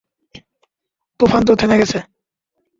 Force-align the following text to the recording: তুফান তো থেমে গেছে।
তুফান 1.19 1.41
তো 1.47 1.53
থেমে 1.55 1.79
গেছে। 1.81 1.99